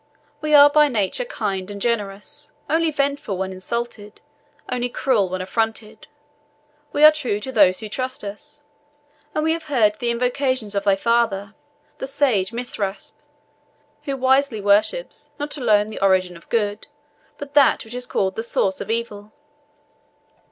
We 0.41 0.55
are 0.55 0.67
by 0.71 0.87
nature 0.87 1.25
kind 1.25 1.69
and 1.69 1.79
generous; 1.79 2.51
only 2.67 2.89
vengeful 2.89 3.37
when 3.37 3.51
insulted, 3.53 4.19
only 4.67 4.89
cruel 4.89 5.29
when 5.29 5.41
affronted. 5.41 6.07
We 6.91 7.03
are 7.03 7.11
true 7.11 7.39
to 7.39 7.51
those 7.51 7.81
who 7.81 7.87
trust 7.87 8.23
us; 8.23 8.63
and 9.35 9.43
we 9.43 9.51
have 9.53 9.65
heard 9.65 9.93
the 9.99 10.09
invocations 10.09 10.73
of 10.73 10.85
thy 10.85 10.95
father, 10.95 11.53
the 11.99 12.07
sage 12.07 12.51
Mithrasp, 12.51 13.13
who 14.05 14.17
wisely 14.17 14.59
worships 14.59 15.29
not 15.37 15.55
alone 15.55 15.85
the 15.89 16.01
Origin 16.01 16.35
of 16.35 16.49
Good, 16.49 16.87
but 17.37 17.53
that 17.53 17.85
which 17.85 17.93
is 17.93 18.07
called 18.07 18.35
the 18.35 18.41
Source 18.41 18.81
of 18.81 18.89
Evil. 18.89 19.31